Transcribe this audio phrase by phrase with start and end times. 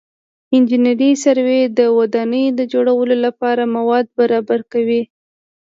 [0.55, 5.01] انجنیري سروې د ودانیو د جوړولو لپاره مواد برابر کوي